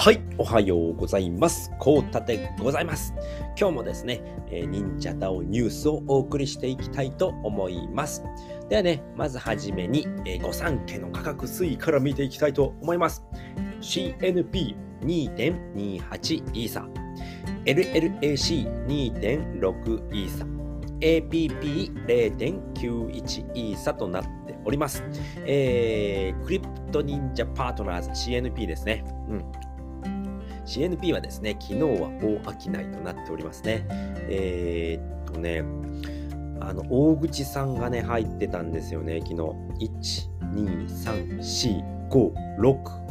[0.00, 1.72] はい、おはようございます。
[1.80, 3.12] こうたでございます。
[3.58, 8.22] 今日もですね、えー忍者ダオニュースをお送りしていきたいと思います。
[8.68, 13.24] ではね、まずはじめに、えー、御三家の価格推移から見ていきたいと思います。
[13.80, 16.86] CNP2.28 イーサ、
[17.64, 20.44] LLAC2.6 イーサ、
[21.00, 25.02] APP0.91 イーサとなっております。
[25.44, 29.02] えー、クリプト忍者パートナーズ CNP ですね。
[29.28, 29.44] うん。
[30.68, 33.86] CNP はですね、昨日は大商いとなっておりますね。
[34.28, 35.64] えー、っとね、
[36.60, 39.34] あの、大口さんがね、入ってたんですよね、昨日。
[39.34, 43.08] 1、2、3、4、5、6、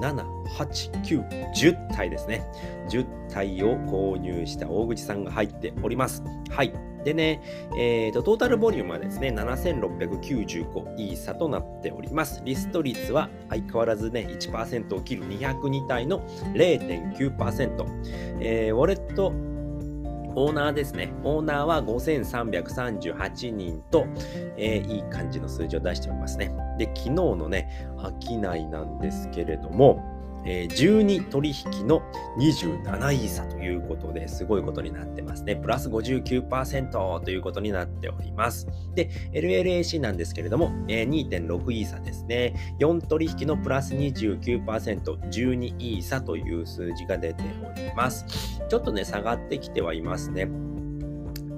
[0.00, 0.24] 7、
[0.58, 2.42] 8、9、10体ですね。
[2.90, 6.22] 10体を購入した大口さんが入っております。
[6.50, 6.87] はい。
[7.08, 7.40] でね、
[7.74, 12.42] えーと、トータルボリュームはですね、7695イーサとなっております。
[12.44, 16.20] リスト率は相変わらずね、1%を切る202体の
[16.52, 17.86] 0.9%。
[18.40, 19.32] えー、ウォレット
[20.34, 21.14] オーナーですね。
[21.24, 24.06] オーナーは5338人と、
[24.58, 26.54] えーいい感じの数字を出しておりますね。
[26.76, 32.02] で、昨日のね、商いなんですけれども、え12取引の
[32.38, 35.56] 27イーサということですごいことになってますね。
[35.56, 38.66] プラス59%ということになっております。
[38.94, 42.54] で、LLAC なんですけれども、え2.6イーサですね。
[42.80, 48.26] 4取引のプラス29%、12イーサという数字が出ております。
[48.68, 50.67] ちょっとね、下がってきてはいますね。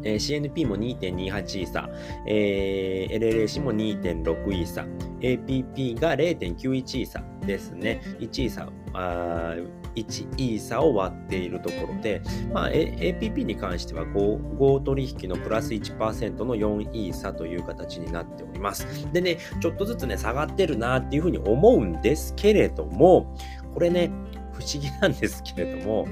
[0.05, 1.89] えー CNP も2.28イーサ、
[2.27, 4.87] えー LLAC も2.6イーサ、
[5.21, 8.01] APP が0.91イーサですね。
[8.19, 18.87] 1イーサ、あー1イーサを割っているところで、まあ、APP に関しては 5, 5取引のプラス1%の4イーサという形になっております。
[19.13, 23.35] でね、ちょっとずつね、下がってるなっていうふうに思うんですけれども、
[23.75, 24.11] これね、
[24.53, 26.07] 不思議なんですけれども、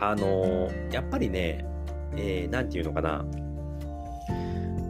[0.00, 1.64] あのーやっぱりね、
[2.16, 3.24] えーて言うのかな、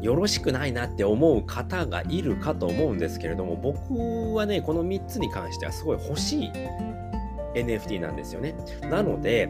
[0.01, 6.53] よろしくないなって思う方がいるかと思うんですけれども、僕はね、この3つに関してはすごい欲しい
[7.55, 8.55] NFT なんですよね。
[8.83, 9.49] なので、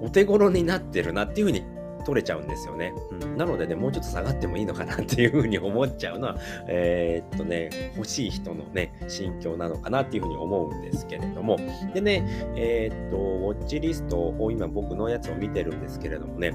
[0.00, 1.62] お手頃になってるなっていうふうに
[2.04, 2.94] 取れちゃうんですよね。
[3.10, 6.36] うん、なのでね、もうちょっと下がってもいいのかなっていうふうに思っちゃうのは、
[6.68, 11.56] えーっとね、欲しい人のね、心境なのかなっていうふうに思うんですけれども。
[11.94, 12.24] でね、
[12.56, 16.52] えーっと、ウォッチリストを今僕のやつを見てるんですけれどもね、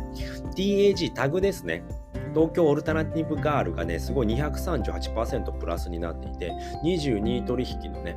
[0.56, 1.84] TAG タグですね。
[2.34, 6.52] 東京オルタナティブガールがね、すごい238%プラスになっていて、
[6.84, 8.16] 22取引のね、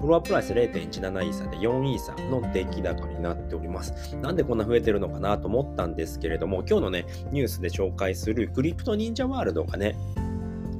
[0.00, 4.16] フロアプライス0.17イーサで4イーサの出来高になっております。
[4.16, 9.94] なんでこんな増えてるのかなと思ったんですけれども、今日のね、ニュースで紹介するクリプト忍者ワールドがね、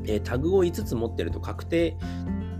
[0.06, 1.96] えータグを5つ持ってると確定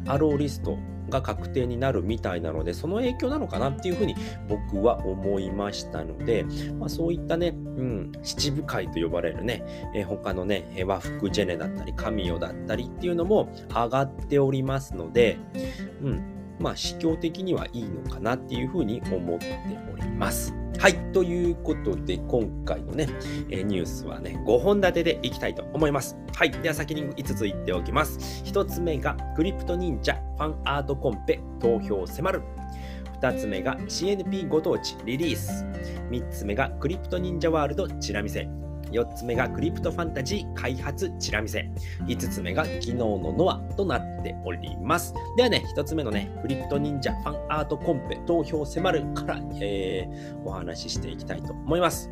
[0.06, 0.76] アローリスト
[1.08, 4.14] が確定になるみたいなので、その影響なのかなっていうふうに
[4.48, 6.44] 僕は思いましたので、
[6.78, 15.38] まあ、そういったね、うん、七部会と呼ばれるね、え他のね、和服ジェネだったり、カミオだったりっていうのも上がっておりますので、
[16.02, 19.58] うん、まあ、市況的にはいいのかなっていうふうに思って
[19.92, 20.54] おります。
[20.78, 20.94] はい。
[21.12, 23.08] ということで、今回のね、
[23.50, 26.16] えニュースはね、5本立てでいきたいと思います。
[26.34, 26.50] はい。
[26.50, 28.18] では先に5つ言っておきます。
[28.44, 32.42] 1つ目が、クリプト忍者ファンアートコンペ投票迫る。
[33.20, 35.64] 2つ目が CNP ご当地リリース。
[36.10, 38.48] 3つ目がクリプト忍者ワールドチラ見せ。
[38.92, 41.70] 4つ目がクリプトファンタジー開発チラ見せ。
[42.06, 45.14] 5つ目が昨日のノアとなっております。
[45.36, 52.10] ではね、1つ目のね、クリプト忍者ファンアートコンペ投票迫るから、えーお話ししていきたいと思います。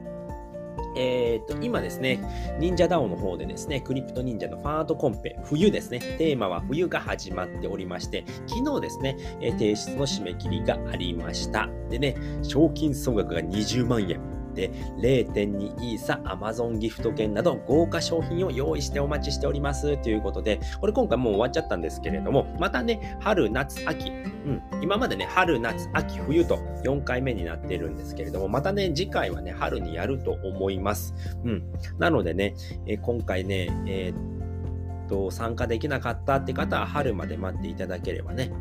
[0.96, 2.20] えー、と今ですね、
[2.58, 11.68] 忍者ダオの方でですね、クリプト忍者のファンアートコンペ、冬ですね、テーマは冬が始まっておりまして、昨日ですね、え提出の締め切りがありました。
[11.88, 14.20] でね、賞金総額が20万円。
[14.58, 31.14] で、0.2イーサ Amazon ギフト券など豪華商品を用意してお待ちしておりますということで、これ今回もう終わっちゃったんですけれども、またね、春、夏、秋、うん、今までね、春、夏、秋、冬と4回目になっているんですけれども、またね、次回はね、春にやると思います。
[31.44, 31.62] うん。
[31.98, 32.54] なのでね、
[32.86, 38.52] えー今回ね、えーと、参加できなかったって方は春まで待っていただければね、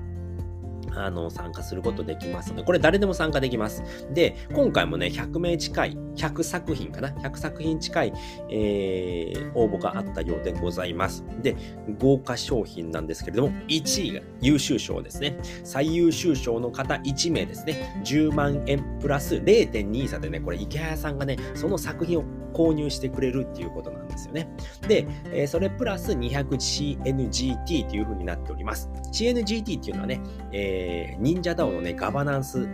[1.05, 3.83] あの、参加することできますので、これ誰でも参加できます。
[4.13, 8.13] で、今回もね、100名近い、100作品かな ?100 作品近い、
[8.49, 11.23] えー応募があったようでございます。
[11.41, 11.55] で、
[11.99, 15.37] 豪華商品なんですけれども、1位が優秀賞ですね。
[15.63, 18.01] 最優秀賞の方1名ですね。
[18.03, 22.23] 10万円プラス0.2差でね、これ池谷さんがね、その作品を
[22.53, 24.49] 購入してくれるっていうことなんですですよね。
[24.87, 28.89] で、えー、それプラス 200CNGT という風になっております。
[29.11, 30.21] CNGT っていうのはね、
[30.51, 32.67] えー、忍者 DAO のね、ガバナンス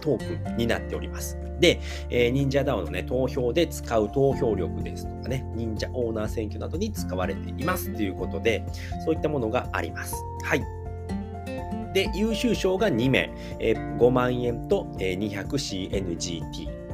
[0.00, 1.38] トークンになっております。
[1.60, 8.64] で、えー、忍者 DAO のね、投票で使う投票力ですとかね、忍者オーナー選挙などに使われていますということで、
[9.04, 10.14] そういったものがあります。
[10.44, 10.62] はい。
[11.94, 16.84] で、優秀賞が2名、えー、5万円と、えー、200CNGT。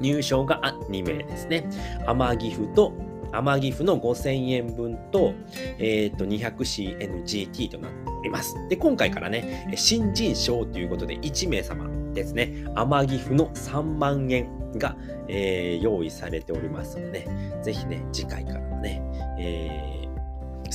[0.00, 1.68] 入賞が2名ですね。
[2.06, 2.94] 天岐阜と
[3.32, 5.34] 天岐阜の5000円分と、
[5.78, 8.56] えっ、ー、と、200CNGT となっております。
[8.68, 14.96] で、今回からね、新人賞ということで1名様ですね、天岐阜の3万円が、
[15.28, 19.02] えー、用意されておりますので、ね、ぜひね、次回からはね、
[19.38, 19.89] えー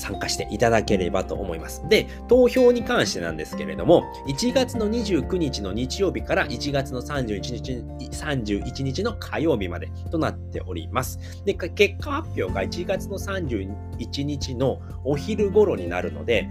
[0.05, 1.83] 参加していただければと思います。
[1.89, 11.43] で、投票に関してなんですけれども、1月の29日の日曜日から1月の31日 ,31 日の火曜日までとなっております。
[11.43, 16.49] で、結果発表が1月の31日のお昼頃になるので、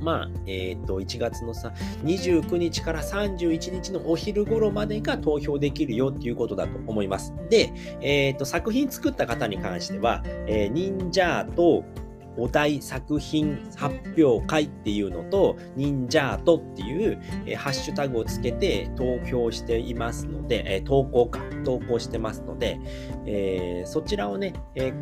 [0.00, 1.72] まあ、えっ、ー、と、1月のさ、
[2.04, 7.34] 29日から31日のお昼頃までが投票できるよっていうことだと思います。
[7.50, 11.84] で、えっ、ー、と、作品作った方に関しては、えー、忍者と、
[12.36, 22.78] お題作品発表会っていうのと、忍者ートっていう、え、ハッシュタグをつけて投票していますので、え、投稿か、投稿してますので、
[23.26, 24.92] えー、そちらをね、え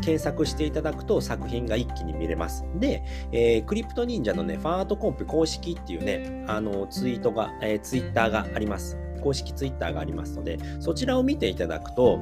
[0.00, 2.64] 検索していただくと作品が一気に見れます。
[2.78, 8.98] で、えクリプト忍者のね、ファンアートコンペ公式っていうね、あの、ツイートが、えツイッターがあります。
[9.22, 12.18] 公式ツイッターがありますので、そちらを見ていただくと、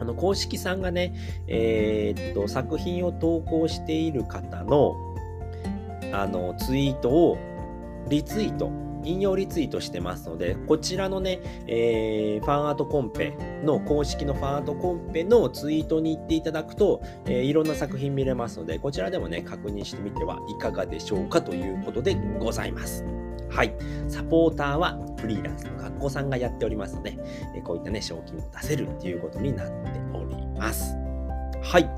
[0.00, 1.14] あの、公式さんがね、
[1.46, 4.96] えー、っと、作品を投稿している方の、
[6.12, 7.38] あの、ツイートを
[8.08, 8.70] リツイート、
[9.04, 23.25] 引用リツイートしてますので、こちらのね、えー、ファンアートコンペの公式のファンアートコンペのツイートに行っていただくと、えー、いろんな作品見れますので、こちらでもね、確認してみてはいかがでしょうかということでございます。
[23.48, 23.74] はい。
[24.08, 27.18] サポーターはフリーランスの学校さんがやっておりますので、
[27.56, 29.72] えこういったね、賞金を出せるっていうことになって
[30.12, 30.96] おります。
[31.62, 31.90] はい。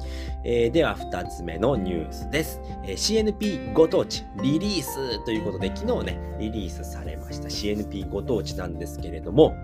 [0.45, 9.55] えー、では、2つ目のニュースです、えー、CNP ご当地リリースということで、昨日ね、リリースされました CNP ご当地なんですけれども、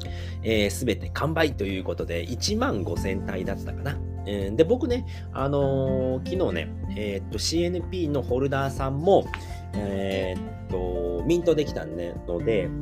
[0.00, 3.98] す、えー、て完売ということで、1万5000体だったかな。
[4.26, 9.26] えー、で、僕ね、あのー、昨日ね、えー、っと、CNP のホルダーさんも、
[9.74, 12.14] えー、っと、ミントできたので、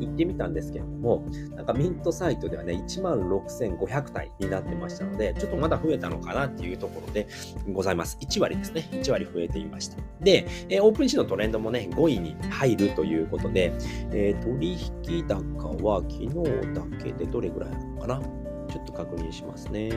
[0.00, 1.24] 行ってみたんですけれども、
[1.54, 7.26] なんかミントサイトではね、16,500体になってましたので、ちょっとまだ増えたのかなっていうところで
[7.72, 8.18] ございます。
[8.20, 8.88] 1割ですね。
[8.92, 9.96] 1割増えていました。
[10.20, 13.72] で、えー、 OpenSea のトレンドもね、5位に入るということで、
[14.12, 14.72] えー、取
[15.06, 16.28] 引高は昨日
[16.74, 18.20] だけでどれぐらいあるのかな？
[18.68, 19.90] ちょっと確認しますね。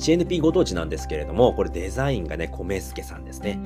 [0.00, 3.60] CNP ご当地なんですけれども、これデザインがね、米助さんですね。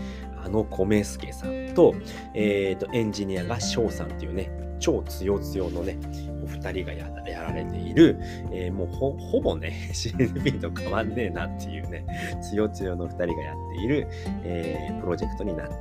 [0.45, 1.95] あの米助さんと、
[2.35, 4.51] えっ、ー、と、エンジニアが翔さんっていうね、
[4.81, 5.97] 超強強のね、
[6.43, 7.09] お二人がや
[7.43, 8.19] られている、
[8.53, 12.05] えー、もうほほぼね、 CNP と変わんねえなっていうね、
[12.51, 14.09] 強強の二人がやっている、
[14.43, 15.75] えー、プロジェクトになって。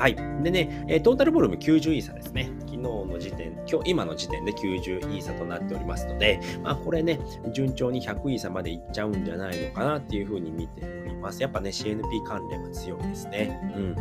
[0.00, 0.16] はい。
[0.42, 2.50] でね、えトータルボリューム90イーサですね。
[2.60, 7.20] 昨日の時点、今日、今の時点で90イーサとなっておりますので、まあこれね、
[7.52, 11.42] 順調に100イーサまでいっちゃうんじゃないのかなっていうふうに見ております。
[11.42, 13.60] やっぱね、CNP 関連は強いですね。
[13.76, 13.94] うん。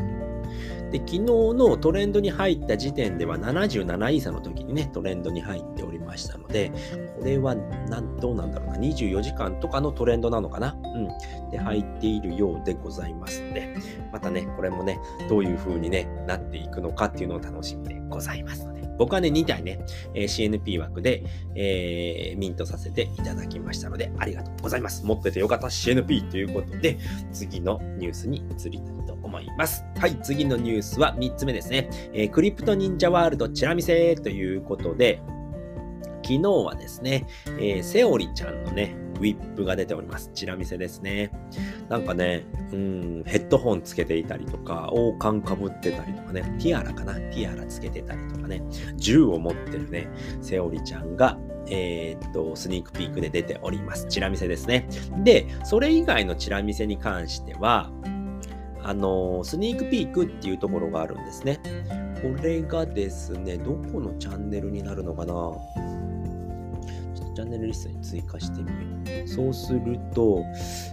[0.89, 6.71] で、昨日のトレンドに入った時点では77イーサの時にね、トレンドに入っておりましたので、
[7.17, 10.75] これはなん、どうなんだろうな、24時間とかのトレンドなのかな？
[10.83, 11.51] うん。
[11.51, 13.75] で、入っているようでございますので、
[14.11, 14.99] またね、これもね、
[15.29, 19.79] どういう風にね、なっていくのかっていうのを楽しみでございますので、僕はね、2体ね、
[20.13, 21.23] えー、CNP 枠で、
[21.55, 25.05] えー、ミントさせていただきましたので、ありがとうございます。
[25.05, 26.97] 持っててよかった CNP ということで、
[27.31, 29.85] 次のニュースに移りたいと思います。
[29.97, 31.89] はい、次のニュースは3つ目ですね。
[32.13, 35.21] えー、クリプト忍者ワールドチラ見せということで、
[36.29, 40.29] 昨日はですね、えー、セオリちゃんのね、ウィップが出ております。
[40.35, 41.31] チラ見せですね。
[41.89, 47.15] なんかね、うん、ヘッドホンつけていたりとか、王冠かぶってたりとかね、ティアラかな？
[47.15, 48.61] ティアラつけてたりとかね、
[48.95, 50.07] 銃を持ってるね、
[50.39, 54.05] セオリちゃんが、えー、っと、スニークピークで出ております。
[54.07, 54.87] チラ見せですね。
[55.23, 57.91] で、それ以外のチラ見せに関しては、
[58.83, 61.59] あのスニークピークっていうところがあるんですね。
[62.21, 65.33] これがですね、どこのチャンネルになるのかな？
[67.39, 69.27] チャンネルリストに追加してみよう。
[69.27, 70.43] そうすると、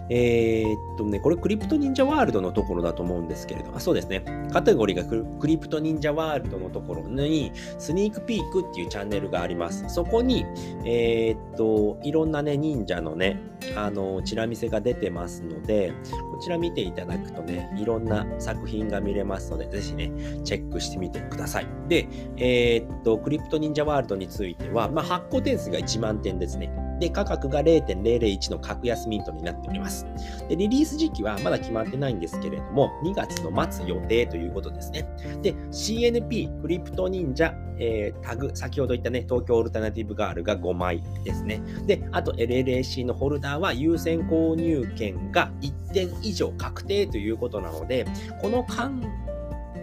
[0.08, 4.22] えー、っとね、これクリプト忍者ワールドのところだと思うんですけれど、あ、そうですね。
[4.52, 9.84] カテゴリーがクリプト忍者ワールドのところに、スニークピークっていうチャンネルがあります。
[9.88, 10.46] そこに、
[10.84, 13.40] えー、っと、いろんなね、忍者のね、
[13.74, 15.92] あの、チラ見せが出てますので、
[16.30, 20.12] こちら見ていただくとね、いろんな作品が見れますので、ぜひね、
[20.44, 21.66] チェックしてみてください。
[21.88, 26.70] で、えー、っと、クリプト忍者ワールドについては、まあ、発行点数が1万点ですね。
[27.00, 30.06] で、価格が0.001の格安ミントになっております。
[30.48, 35.06] で、リリース時期はまだ決まってないんですけれども、2月の末予定ということですね。
[35.42, 41.60] で、CNP、クリプト忍者、えー、タグ、先ほど言ったね、東京オルタナティブガールが5枚ですね。
[41.86, 48.06] で、あと LLAC のホルダーは優先購入権が1点以上確定ということなので、
[48.40, 49.00] この間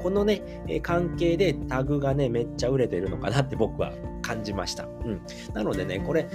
[0.01, 0.41] このね、
[0.81, 3.93] 関係でタグがね、めっちゃ売れてるのかなって僕は
[4.24, 4.86] 感じました。
[4.86, 5.22] うん。
[5.53, 6.27] なのでね、これ、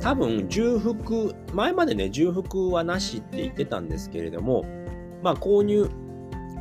[0.00, 4.64] 多分重複、前までね、重複はなしって言ってたんですけれども、
[5.22, 5.90] まあ、購入、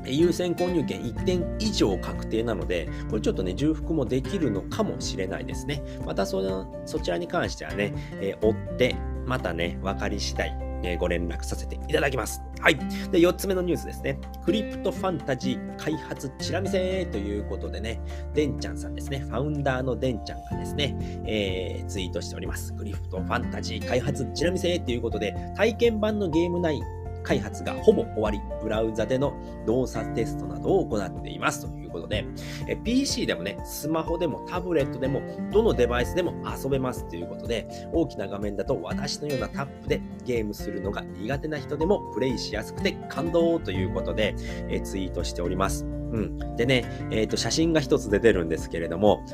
[0.06, 5.84] 優先購入権1点以上確定なので、これちょっとね、重複もできるのかもしれないですね。
[6.06, 8.96] またその、そちらに関してはね、えー、追って、
[9.28, 12.42] またね、分かり次第、えご連絡させていただきます。
[12.60, 12.76] はい。
[12.76, 14.20] で、4つ目のニュースですね。
[14.44, 18.00] クリプトファンタジー開発チラ見せということでね、
[18.34, 20.96] でんちゃんさんですね、ファウンダーのでんちゃんがですね、
[21.26, 22.74] えー、ツイートしております。
[22.74, 26.82] クリプトファンタジー開発チラ見せということで、体験版のゲーム内
[27.24, 29.34] 開発がほぼ終わり、ブラウザでの
[29.66, 32.26] 動作テストなどを行っていますということで、
[32.68, 44.36] え PC でもね、スマホでもタブレットでも、どのデバイスでも遊べますということで、大きな画面だと私のようなタップでゲームするのが苦手な人でもプレイしやすくて感動ということで、
[44.70, 45.86] えツイートしております。
[45.86, 46.56] うん。
[46.56, 49.26] でね、えっ、ー、と、写真が一つ出てるんですけれども、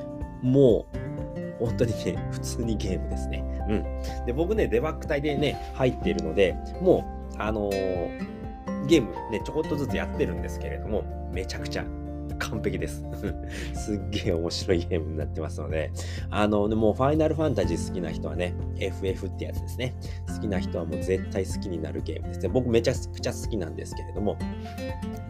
[0.42, 3.44] もう、本当にね、普通にゲームですね。
[3.70, 4.26] うん。
[4.26, 11.86] で、僕ね、デバッグ隊でね、入っているので、もう、あのー、ゲームね、ちょこっとずつやってるんですけれども、めちゃくちゃ
[12.40, 13.04] 完璧です。
[13.74, 15.92] すっげえ面白いゲームになってますので、
[16.30, 19.96] あの、もうファイナルファンタジー好きな人はね、FF ってやつですね。
[20.34, 22.50] 好きな人はもう絶対好きになるゲームですね。
[22.50, 24.38] 僕めちゃくちゃ好きなんですけれども。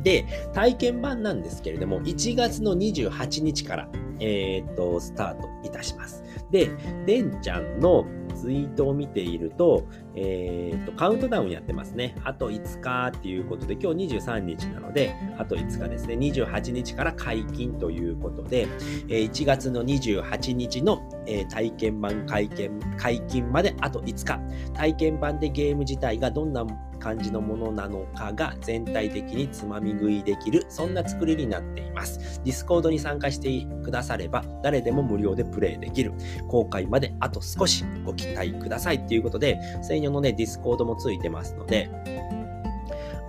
[0.04, 6.24] で、体験版なんですけれども、1月の28日から、えー、っと、スタートいたします。
[6.52, 6.70] で、
[7.06, 8.06] デンちゃんの
[8.36, 12.16] ツイートを見ていると、えー、と、カウントダウンやってますね。
[12.24, 16.16] あと5日っていうことで、今日23日なので、あと5日ですね。
[16.16, 18.68] 28日から解禁ということで、
[19.10, 24.40] え1月の28日の、え体験版解禁解禁まであと5日。
[24.74, 26.66] 体験版でゲーム自体がどんな
[26.98, 32.42] 感じのものなのかが全体的につまみ食いできる、そんな作りになっています。
[32.44, 36.14] Discord に参加してくだされば、誰でも無料でプレイできる。
[36.48, 41.90] 公開まであと少しご期待くださいっていうことで、専用のね、 Discord もついてますので、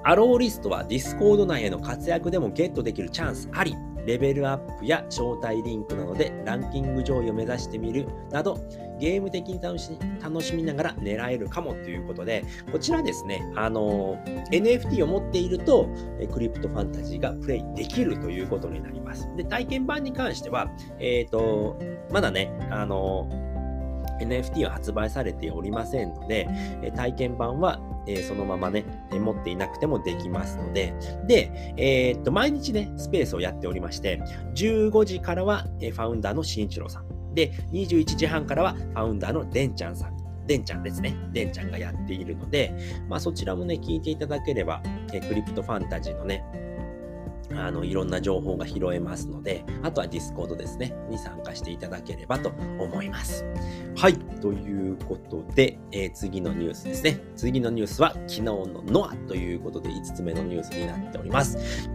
[0.04, 3.74] allowlist は Discord 内での活躍でもゲットできるチャンスあり。
[4.08, 8.58] レベルアップや招待リンクなどでランキング上位を目指してみるなど、
[8.98, 9.90] ゲーム的に楽し
[10.22, 14.16] 楽しみながら狙えるかもということで、こちらですね、あの、
[14.50, 15.90] NFT を持っていると、
[16.32, 19.28] クリプトファンタジーがプレイできるということになります。
[19.36, 21.78] で、体験版に関しては、えっ、ー、と、
[22.10, 23.28] まだね、あの、
[24.22, 26.48] NFT は発売されておりませんので、
[26.96, 30.94] 体験版はえそのままね、持っていなくてもできますので、
[31.26, 34.20] で、えー、っと、毎日ね、スペースをやっておりまして、
[34.54, 37.34] 15時からは、え founder の新一郎さん。
[37.34, 40.16] で、21時半からは founder のデンちゃんさん。
[40.46, 41.14] デンちゃんですね。
[41.32, 42.74] デンちゃんがやっているので、
[43.08, 46.42] まあそちらもね、聞いていただければ、え Crypto Fantasy のね、
[47.54, 53.44] あの、いろんな情報が拾えますので、あとは Discord ですね、に参加していただければと思います。
[53.96, 54.18] はい。
[54.40, 57.20] ということで、えー、次のニュースですね。
[57.36, 61.88] 次のニュースは、昨日のノアということで5つ目のニュースになっております。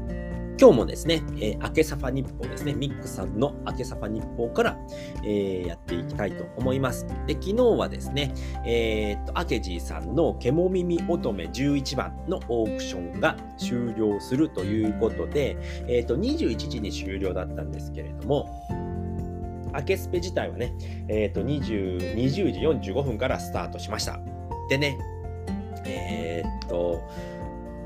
[0.64, 4.78] 今日もですね、えー、明けサファ日報ですね、ミックさんの明けサファ日報から、
[5.26, 7.06] えー、やっていきたいと思います。
[7.28, 8.34] で、昨日はですね、
[8.66, 18.50] えー、っと、アケジーさんのケモ耳乙女11番のオークションが終了するということで、えー、っと、21時に終了だったんですけれども、
[19.76, 20.74] 明けスペ自体はね、
[21.10, 24.18] えっ、と20、20時45分からスタートしました。
[24.70, 24.98] でね、
[25.86, 27.02] えっと、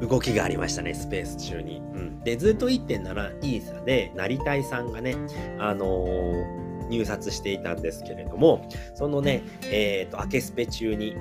[0.02, 1.78] 動きがありましたね、スペース中に。
[1.78, 5.16] うん、で、ずっと1.7イーサで、成田さんがね、
[5.60, 11.16] あのー、入札していたんですけれども、そのね、えっ、ー、と、明けスペ中に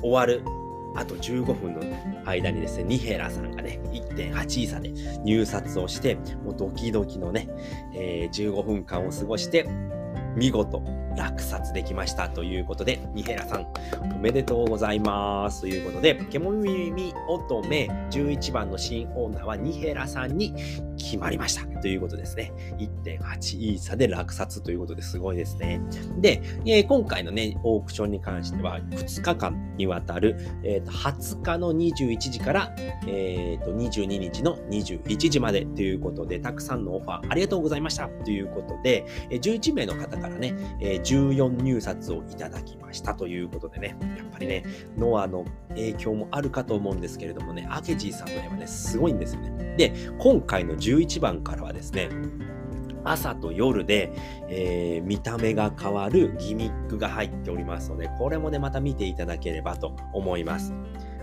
[0.00, 0.44] 終わる
[0.94, 1.80] あと15分の
[2.24, 4.90] 間にですね、ニヘラさんがね、1.8イーサで
[5.24, 7.48] 入札をして、もうドキドキのね、
[7.94, 9.68] えー、15分間を過ごして、
[10.36, 10.82] 見事
[11.16, 13.66] 落札できましたということで、ニヘラさん、
[14.14, 15.62] おめでとうございます。
[15.62, 20.54] ということで、ケモ耳乙女11番の新オーナーはニヘラさんに
[21.02, 22.52] 決まりましたということですね。
[22.78, 25.80] 1.8イーサで落札ということですごいですね。
[26.18, 32.74] で、えー、今回のね、オークションに関しては2日間にわたる、えー、と20日の21時から、
[33.06, 44.64] えー、と22日の21時までということで、たくさんのオファーありがとうございましたということで、11名の方からね、14入札をいただきましたということでね、やっぱりね、
[44.98, 49.74] ノアの影響もあるかと思うんですけれどもね、アケジーさんの絵はね、すごいんですよね。
[49.76, 52.08] で、今回の11番からはですね、
[53.04, 54.12] 朝と夜で、
[54.48, 60.74] えー、見た目が変わるギミックが入っておりますので、これもね、また見ていただければと思います。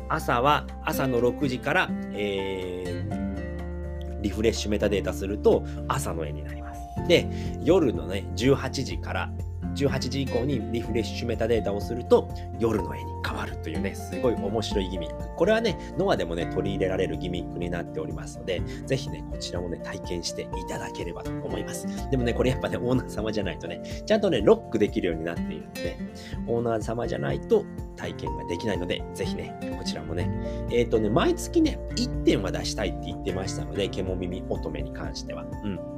[0.10, 7.08] 朝は朝の6時から、えー、リフレッシュメタデータすると朝の絵になります。
[7.08, 7.28] で、
[7.64, 9.32] 夜のね、18時から
[9.78, 12.30] 18時以降にリフレッシュメタデータをすると
[12.60, 15.36] 夜の絵に変わるというね、すごい面白いギミック。
[15.36, 21.88] これはね、ノアでもね、取り入れられるギミックになっておりますので、ぜひね、こちらもね、体験していただければと思います。
[22.10, 25.98] でもね、これやっぱね、オーナー様じゃないとね、ちゃんとね、ロックできるようになっているので、
[26.48, 27.66] オーナー様じゃないと
[27.96, 30.30] 体験ができないので、ぜひね、こちらもね、
[30.72, 35.46] えっ、ー、とね、毎月ね、1点は出したいって言ってましたので、獣耳乙女に関しては。
[35.64, 35.97] うん。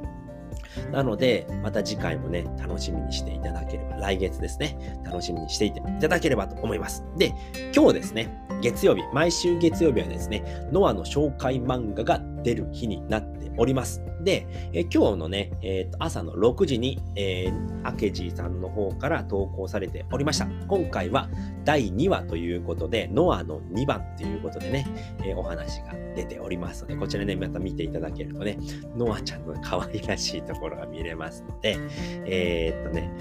[0.92, 7.04] なので、また次回もね、楽しみにしていただければ、来月ですね、楽しみにしていただければと思います。
[7.16, 7.34] で、
[7.74, 8.28] 今日ですね、
[8.62, 14.02] 月曜日、毎週月曜日はですね、ノアの紹介漫画が出る日になっております。
[14.22, 20.46] で、え今日のね、えー、と朝の6時に、えー、アケジーさんの方から投稿されておりました。
[20.68, 21.28] 今回は
[21.64, 24.86] 第2話ということで、ノアの2番ということでね、
[25.24, 28.58] えー、お話が出ておりますので、こちらね、また見ていただけるとね、
[28.96, 31.78] ノアちゃんの可愛らしいところが見れますので、
[32.26, 33.12] えー、っとね、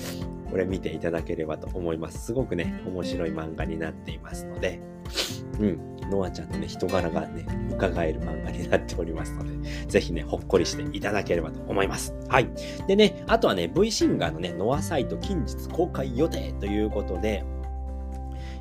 [0.49, 2.25] これ見ていただければと思います。
[2.25, 4.79] すごくね、面白い漫画になっていますので、
[5.59, 12.13] うん、ノアちゃんのね、人柄がね、伺える漫画になっておりますので、ぜひね、ほっこりしていただければと思います。
[12.27, 12.49] はい。
[12.87, 17.43] でね、あとはね、V シンガーのね、ノアサイト近日公開予定ということで、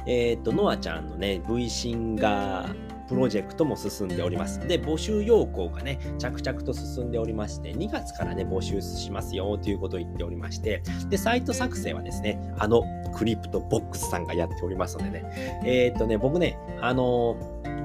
[0.07, 4.61] えっ、ー、と、ノアちゃんのね、V シンガー、プロジェクトも進んでおります。
[4.61, 12.83] で、募集要項がね、着々と進んでおりまして、2月からね、募集しますよということを言っておりまして、で、サイト作成はですね、あの、
[13.15, 17.37] クリプトボックスさんがやっておりますのでね、えー、っとね、僕ね、あの、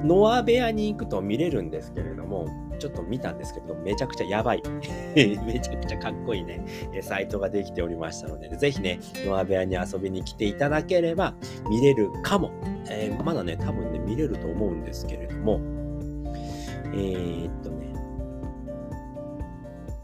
[0.03, 2.47] ノア部屋に行くと見れるんですけれども、
[2.79, 4.63] ちょっと見たんですけど、めちゃくちゃやばい。
[5.15, 6.65] めちゃくちゃかっこいいね、
[7.01, 11.33] サイトができておりましたので、ぜひね、ノア部屋に遊びに来ていただければ
[11.69, 12.51] 見れるかも
[12.89, 15.59] えー、まだね、多分ね、見れると思うんですけれども、
[16.93, 17.93] えー、っとね、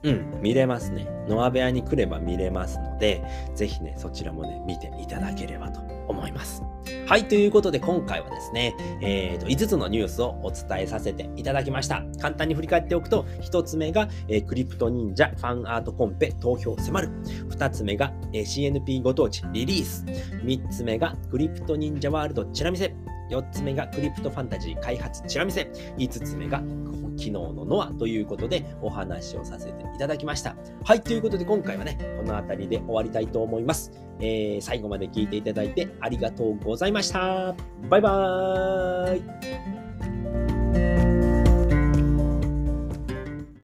[0.04, 1.08] うん、見れますね。
[1.28, 3.22] ノア部屋に来れば見れますので、
[3.56, 6.64] ぜひね、そちらもね、見ていただければと思います。
[7.06, 12.04] はい、ということで今回はですね、えーと、5つのニュースをお伝えさせていただきました。
[12.20, 17.10] 簡単に振り返っておくと、1つ目が、えー、クリプト忍者ファンアートコンペ投票迫る。
[17.50, 20.06] 2つ目が、えー、CNP ご当地リリース。
[20.44, 22.96] 3つ目が、クリプト忍者ワールドチラ見せ。
[23.30, 25.70] 4つ目がクリプトファンタジー開発チラ見せ。
[25.98, 26.60] 5つ目が
[27.18, 30.56] 昨日のノアということでお話をさせていただきました。
[30.84, 33.92] はい、ということで今回はね、この辺りで終わりたいと思います。
[34.20, 37.56] えー、最後まで聞いていただいてありがとうございました。
[37.90, 40.59] バイバーイ